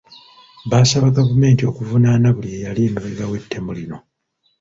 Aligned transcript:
Baasaba 0.69 1.15
gavumenti 1.17 1.63
okuvunaana 1.71 2.27
buli 2.35 2.49
eyali 2.57 2.81
emabega 2.89 3.25
w’ettemu 3.31 3.71
lino. 3.77 3.97